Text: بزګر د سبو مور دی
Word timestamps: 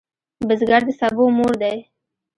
بزګر 0.47 0.81
د 0.87 0.89
سبو 0.99 1.25
مور 1.37 1.53
دی 1.61 1.77